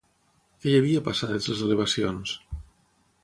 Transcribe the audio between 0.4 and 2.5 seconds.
Què hi havia passades les elevacions?